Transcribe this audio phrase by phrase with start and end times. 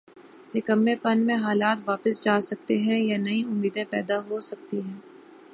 [0.55, 4.97] نکمّے پن میں حالات واپس جا سکتے ہیں یا نئی امیدیں پیدا ہو سکتی ہیں۔